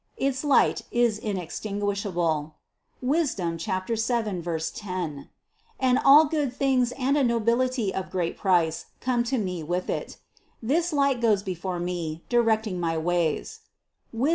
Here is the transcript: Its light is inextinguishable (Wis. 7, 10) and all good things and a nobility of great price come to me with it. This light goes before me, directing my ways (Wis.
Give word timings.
Its 0.17 0.43
light 0.43 0.81
is 0.89 1.19
inextinguishable 1.19 2.55
(Wis. 3.03 3.35
7, 3.35 3.59
10) 4.41 5.29
and 5.79 5.99
all 6.03 6.25
good 6.25 6.51
things 6.51 6.91
and 6.93 7.15
a 7.15 7.23
nobility 7.23 7.93
of 7.93 8.09
great 8.09 8.35
price 8.35 8.87
come 8.99 9.23
to 9.23 9.37
me 9.37 9.61
with 9.61 9.91
it. 9.91 10.17
This 10.59 10.91
light 10.91 11.21
goes 11.21 11.43
before 11.43 11.77
me, 11.79 12.23
directing 12.29 12.79
my 12.79 12.97
ways 12.97 13.59
(Wis. 14.11 14.29